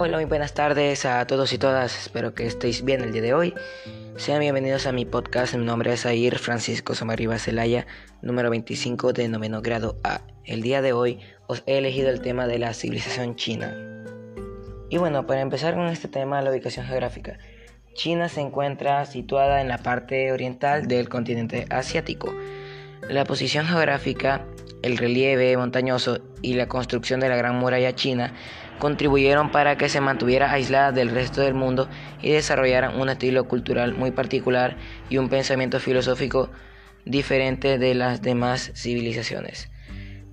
Hola, 0.00 0.18
muy 0.18 0.26
buenas 0.26 0.54
tardes 0.54 1.04
a 1.04 1.26
todos 1.26 1.52
y 1.52 1.58
todas. 1.58 1.98
Espero 1.98 2.32
que 2.32 2.46
estéis 2.46 2.84
bien 2.84 3.00
el 3.00 3.10
día 3.10 3.20
de 3.20 3.34
hoy. 3.34 3.52
Sean 4.14 4.38
bienvenidos 4.38 4.86
a 4.86 4.92
mi 4.92 5.04
podcast. 5.04 5.56
Mi 5.56 5.64
nombre 5.64 5.92
es 5.92 6.06
Air 6.06 6.38
Francisco 6.38 6.94
Somarriba 6.94 7.36
Celaya, 7.36 7.84
número 8.22 8.48
25 8.48 9.12
de 9.12 9.26
noveno 9.28 9.60
grado 9.60 9.98
A. 10.04 10.20
El 10.44 10.62
día 10.62 10.82
de 10.82 10.92
hoy 10.92 11.18
os 11.48 11.64
he 11.66 11.78
elegido 11.78 12.10
el 12.10 12.20
tema 12.20 12.46
de 12.46 12.60
la 12.60 12.74
civilización 12.74 13.34
china. 13.34 13.76
Y 14.88 14.98
bueno, 14.98 15.26
para 15.26 15.40
empezar 15.40 15.74
con 15.74 15.88
este 15.88 16.06
tema, 16.06 16.42
la 16.42 16.52
ubicación 16.52 16.86
geográfica. 16.86 17.40
China 17.94 18.28
se 18.28 18.40
encuentra 18.40 19.04
situada 19.04 19.60
en 19.60 19.66
la 19.66 19.78
parte 19.78 20.30
oriental 20.30 20.86
del 20.86 21.08
continente 21.08 21.66
asiático. 21.70 22.32
La 23.08 23.24
posición 23.24 23.66
geográfica, 23.66 24.44
el 24.82 24.96
relieve 24.96 25.56
montañoso 25.56 26.20
y 26.40 26.54
la 26.54 26.68
construcción 26.68 27.18
de 27.18 27.28
la 27.28 27.36
Gran 27.36 27.56
Muralla 27.56 27.96
China 27.96 28.32
contribuyeron 28.78 29.50
para 29.50 29.76
que 29.76 29.88
se 29.88 30.00
mantuviera 30.00 30.52
aislada 30.52 30.92
del 30.92 31.10
resto 31.10 31.40
del 31.40 31.54
mundo 31.54 31.88
y 32.22 32.30
desarrollara 32.30 32.90
un 32.90 33.08
estilo 33.08 33.46
cultural 33.48 33.94
muy 33.94 34.10
particular 34.10 34.76
y 35.08 35.18
un 35.18 35.28
pensamiento 35.28 35.80
filosófico 35.80 36.50
diferente 37.04 37.78
de 37.78 37.94
las 37.94 38.22
demás 38.22 38.72
civilizaciones. 38.74 39.70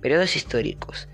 Periodos 0.00 0.36
históricos. 0.36 1.08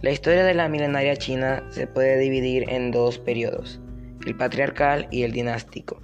La 0.00 0.10
historia 0.10 0.44
de 0.44 0.54
la 0.54 0.68
milenaria 0.68 1.16
China 1.16 1.64
se 1.70 1.86
puede 1.86 2.18
dividir 2.18 2.68
en 2.68 2.92
dos 2.92 3.18
periodos, 3.18 3.80
el 4.26 4.36
patriarcal 4.36 5.08
y 5.10 5.24
el 5.24 5.32
dinástico. 5.32 6.00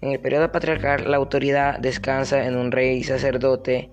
En 0.00 0.10
el 0.10 0.18
periodo 0.18 0.50
patriarcal 0.50 1.08
la 1.08 1.18
autoridad 1.18 1.78
descansa 1.78 2.44
en 2.46 2.56
un 2.56 2.72
rey 2.72 3.04
sacerdote, 3.04 3.90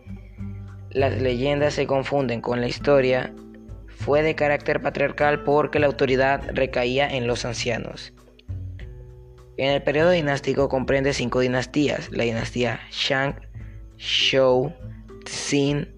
las 0.90 1.22
leyendas 1.22 1.76
se 1.76 1.86
confunden 1.86 2.42
con 2.42 2.62
la 2.62 2.68
historia 2.68 3.32
fue 4.00 4.24
de 4.24 4.34
carácter 4.34 4.82
patriarcal 4.82 5.44
porque 5.44 5.78
la 5.78 5.88
autoridad 5.88 6.42
recaía 6.54 7.08
en 7.10 7.28
los 7.28 7.44
ancianos. 7.44 8.14
En 9.58 9.72
el 9.72 9.84
periodo 9.84 10.12
dinástico 10.12 10.70
comprende 10.70 11.12
cinco 11.12 11.42
dinastías, 11.42 12.10
la 12.10 12.24
dinastía 12.24 12.80
Shang, 12.92 13.36
Shou, 13.98 14.74
Xin, 15.26 15.90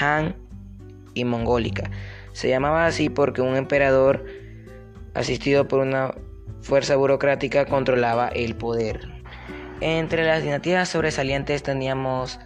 Han 0.00 0.36
y 1.12 1.26
Mongólica. 1.26 1.90
Se 2.32 2.48
llamaba 2.48 2.86
así 2.86 3.10
porque 3.10 3.42
un 3.42 3.56
emperador 3.56 4.24
asistido 5.12 5.68
por 5.68 5.80
una 5.80 6.14
fuerza 6.62 6.96
burocrática 6.96 7.66
controlaba 7.66 8.28
el 8.28 8.56
poder. 8.56 9.06
Entre 9.82 10.24
las 10.24 10.42
dinastías 10.42 10.88
sobresalientes 10.88 11.62
teníamos 11.62 12.40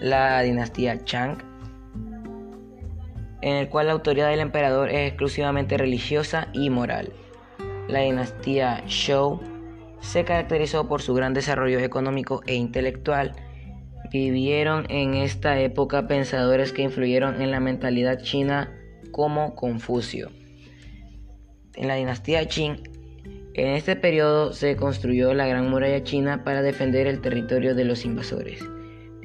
la 0.00 0.42
dinastía 0.42 1.04
Chang, 1.04 1.38
en 3.44 3.56
el 3.56 3.68
cual 3.68 3.88
la 3.88 3.92
autoridad 3.92 4.30
del 4.30 4.40
emperador 4.40 4.88
es 4.88 5.06
exclusivamente 5.06 5.76
religiosa 5.76 6.48
y 6.54 6.70
moral. 6.70 7.12
La 7.88 8.00
dinastía 8.00 8.82
Shou 8.86 9.38
se 10.00 10.24
caracterizó 10.24 10.88
por 10.88 11.02
su 11.02 11.12
gran 11.12 11.34
desarrollo 11.34 11.78
económico 11.80 12.40
e 12.46 12.54
intelectual. 12.54 13.32
Vivieron 14.10 14.86
en 14.88 15.12
esta 15.12 15.60
época 15.60 16.06
pensadores 16.06 16.72
que 16.72 16.82
influyeron 16.82 17.42
en 17.42 17.50
la 17.50 17.60
mentalidad 17.60 18.22
china 18.22 18.72
como 19.10 19.54
Confucio. 19.54 20.30
En 21.74 21.88
la 21.88 21.96
dinastía 21.96 22.48
Qing, 22.48 22.78
en 23.52 23.68
este 23.68 23.94
periodo 23.94 24.54
se 24.54 24.74
construyó 24.74 25.34
la 25.34 25.46
Gran 25.46 25.68
Muralla 25.68 26.02
China 26.02 26.44
para 26.44 26.62
defender 26.62 27.06
el 27.06 27.20
territorio 27.20 27.74
de 27.74 27.84
los 27.84 28.06
invasores 28.06 28.64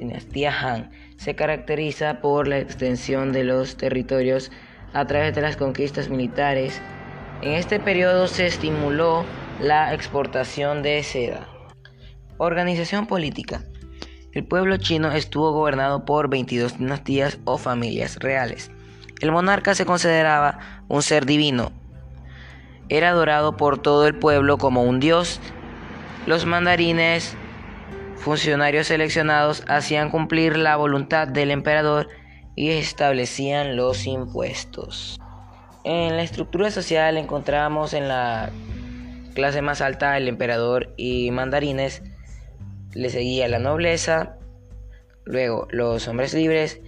dinastía 0.00 0.50
Han 0.50 0.90
se 1.16 1.36
caracteriza 1.36 2.20
por 2.20 2.48
la 2.48 2.58
extensión 2.58 3.32
de 3.32 3.44
los 3.44 3.76
territorios 3.76 4.50
a 4.92 5.06
través 5.06 5.34
de 5.34 5.42
las 5.42 5.56
conquistas 5.56 6.08
militares. 6.08 6.80
En 7.42 7.52
este 7.52 7.78
periodo 7.78 8.26
se 8.26 8.46
estimuló 8.46 9.24
la 9.60 9.94
exportación 9.94 10.82
de 10.82 11.02
seda. 11.02 11.46
Organización 12.38 13.06
política. 13.06 13.62
El 14.32 14.44
pueblo 14.44 14.78
chino 14.78 15.12
estuvo 15.12 15.52
gobernado 15.52 16.04
por 16.04 16.30
22 16.30 16.78
dinastías 16.78 17.38
o 17.44 17.58
familias 17.58 18.16
reales. 18.16 18.70
El 19.20 19.32
monarca 19.32 19.74
se 19.74 19.84
consideraba 19.84 20.82
un 20.88 21.02
ser 21.02 21.26
divino. 21.26 21.72
Era 22.88 23.10
adorado 23.10 23.56
por 23.56 23.78
todo 23.78 24.06
el 24.06 24.14
pueblo 24.14 24.56
como 24.56 24.82
un 24.84 25.00
dios. 25.00 25.40
Los 26.26 26.46
mandarines 26.46 27.36
funcionarios 28.20 28.88
seleccionados 28.88 29.64
hacían 29.66 30.10
cumplir 30.10 30.56
la 30.56 30.76
voluntad 30.76 31.26
del 31.26 31.50
emperador 31.50 32.08
y 32.54 32.70
establecían 32.70 33.76
los 33.76 34.06
impuestos. 34.06 35.18
En 35.84 36.16
la 36.16 36.22
estructura 36.22 36.70
social 36.70 37.16
encontramos 37.16 37.94
en 37.94 38.08
la 38.08 38.50
clase 39.34 39.62
más 39.62 39.80
alta 39.80 40.18
el 40.18 40.28
emperador 40.28 40.92
y 40.98 41.30
mandarines, 41.30 42.02
le 42.92 43.08
seguía 43.08 43.48
la 43.48 43.58
nobleza, 43.58 44.36
luego 45.24 45.66
los 45.70 46.06
hombres 46.06 46.34
libres 46.34 46.80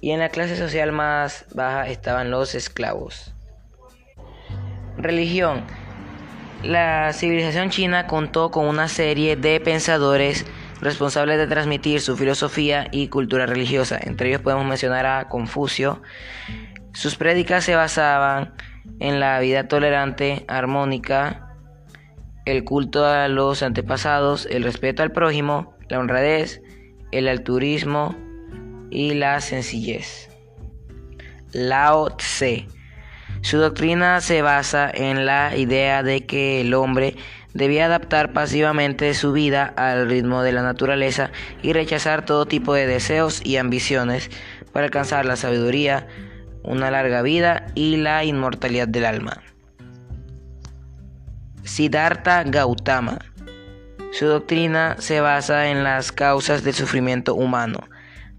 y 0.00 0.12
en 0.12 0.20
la 0.20 0.28
clase 0.28 0.56
social 0.56 0.92
más 0.92 1.46
baja 1.52 1.88
estaban 1.88 2.30
los 2.30 2.54
esclavos. 2.54 3.34
Religión 4.96 5.64
la 6.62 7.12
civilización 7.12 7.70
china 7.70 8.06
contó 8.06 8.50
con 8.50 8.66
una 8.66 8.88
serie 8.88 9.36
de 9.36 9.60
pensadores 9.60 10.44
responsables 10.80 11.38
de 11.38 11.46
transmitir 11.46 12.00
su 12.00 12.16
filosofía 12.16 12.88
y 12.90 13.08
cultura 13.08 13.46
religiosa. 13.46 13.98
Entre 14.00 14.28
ellos 14.28 14.42
podemos 14.42 14.66
mencionar 14.66 15.06
a 15.06 15.28
Confucio. 15.28 16.02
Sus 16.92 17.16
prédicas 17.16 17.64
se 17.64 17.76
basaban 17.76 18.54
en 18.98 19.20
la 19.20 19.38
vida 19.40 19.68
tolerante, 19.68 20.44
armónica, 20.48 21.54
el 22.44 22.64
culto 22.64 23.04
a 23.04 23.28
los 23.28 23.62
antepasados, 23.62 24.46
el 24.46 24.64
respeto 24.64 25.02
al 25.02 25.12
prójimo, 25.12 25.76
la 25.88 25.98
honradez, 25.98 26.62
el 27.12 27.28
altruismo 27.28 28.16
y 28.90 29.14
la 29.14 29.40
sencillez. 29.40 30.30
Lao 31.52 32.16
Tse 32.16 32.66
su 33.42 33.58
doctrina 33.58 34.20
se 34.20 34.42
basa 34.42 34.90
en 34.92 35.24
la 35.24 35.56
idea 35.56 36.02
de 36.02 36.26
que 36.26 36.60
el 36.60 36.74
hombre 36.74 37.16
debía 37.54 37.86
adaptar 37.86 38.32
pasivamente 38.32 39.14
su 39.14 39.32
vida 39.32 39.72
al 39.76 40.08
ritmo 40.08 40.42
de 40.42 40.52
la 40.52 40.62
naturaleza 40.62 41.30
y 41.62 41.72
rechazar 41.72 42.24
todo 42.24 42.46
tipo 42.46 42.74
de 42.74 42.86
deseos 42.86 43.44
y 43.44 43.56
ambiciones 43.56 44.30
para 44.72 44.86
alcanzar 44.86 45.24
la 45.24 45.36
sabiduría, 45.36 46.06
una 46.62 46.90
larga 46.90 47.22
vida 47.22 47.66
y 47.74 47.96
la 47.96 48.24
inmortalidad 48.24 48.88
del 48.88 49.06
alma. 49.06 49.42
Siddhartha 51.64 52.44
Gautama. 52.44 53.18
Su 54.12 54.26
doctrina 54.26 54.96
se 54.98 55.20
basa 55.20 55.68
en 55.68 55.84
las 55.84 56.12
causas 56.12 56.64
del 56.64 56.74
sufrimiento 56.74 57.34
humano. 57.34 57.80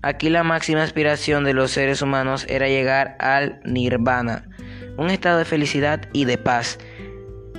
Aquí 0.01 0.29
la 0.29 0.43
máxima 0.43 0.81
aspiración 0.81 1.43
de 1.43 1.53
los 1.53 1.71
seres 1.71 2.01
humanos 2.01 2.45
era 2.49 2.67
llegar 2.67 3.15
al 3.19 3.59
nirvana, 3.65 4.45
un 4.97 5.09
estado 5.09 5.39
de 5.39 5.45
felicidad 5.45 6.01
y 6.13 6.25
de 6.25 6.37
paz, 6.37 6.77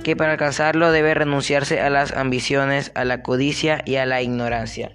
que 0.03 0.15
para 0.15 0.31
alcanzarlo 0.31 0.91
debe 0.91 1.13
renunciarse 1.13 1.79
a 1.79 1.89
las 1.89 2.11
ambiciones, 2.11 2.91
a 2.95 3.05
la 3.05 3.21
codicia 3.21 3.81
y 3.85 3.97
a 3.97 4.05
la 4.05 4.21
ignorancia. 4.21 4.91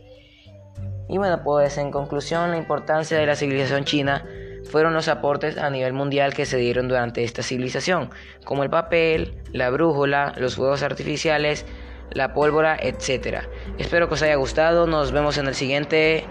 Y 1.09 1.19
bueno, 1.19 1.43
pues 1.45 1.79
en 1.79 1.91
conclusión, 1.91 2.51
la 2.51 2.57
importancia 2.57 3.17
de 3.17 3.27
la 3.27 3.37
civilización 3.37 3.85
china 3.85 4.25
fueron 4.71 4.95
los 4.95 5.09
aportes 5.09 5.57
a 5.59 5.71
nivel 5.71 5.93
mundial 5.93 6.35
que 6.35 6.47
se 6.47 6.57
dieron 6.57 6.89
durante 6.89 7.23
esta 7.23 7.43
civilización, 7.43 8.11
como 8.45 8.65
el 8.65 8.71
papel, 8.71 9.41
la 9.53 9.71
brújula, 9.71 10.33
los 10.37 10.57
fuegos 10.57 10.83
artificiales, 10.83 11.65
la 12.11 12.35
pólvora, 12.35 12.77
etc. 12.81 13.45
Espero 13.79 14.09
que 14.09 14.15
os 14.15 14.23
haya 14.23 14.37
gustado, 14.37 14.87
nos 14.87 15.13
vemos 15.13 15.39
en 15.39 15.47
el 15.47 15.55
siguiente. 15.55 16.25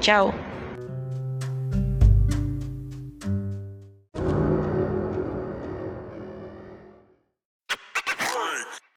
Chao. 0.00 0.32